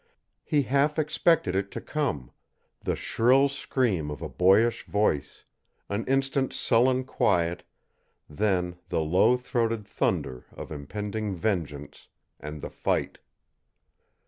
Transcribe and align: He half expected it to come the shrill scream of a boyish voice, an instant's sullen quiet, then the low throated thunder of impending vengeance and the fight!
He 0.43 0.63
half 0.63 0.97
expected 0.97 1.55
it 1.55 1.69
to 1.73 1.79
come 1.79 2.31
the 2.79 2.95
shrill 2.95 3.49
scream 3.49 4.09
of 4.09 4.23
a 4.23 4.27
boyish 4.29 4.87
voice, 4.87 5.43
an 5.89 6.05
instant's 6.07 6.55
sullen 6.55 7.03
quiet, 7.03 7.61
then 8.27 8.79
the 8.89 9.01
low 9.01 9.37
throated 9.37 9.85
thunder 9.85 10.45
of 10.53 10.71
impending 10.71 11.35
vengeance 11.35 12.07
and 12.39 12.63
the 12.63 12.71
fight! 12.71 13.19